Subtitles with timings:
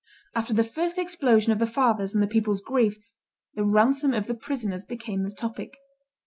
[0.33, 2.97] After the first explosion of the father's and the people's grief,
[3.53, 5.77] the ransom of the prisoners became the topic.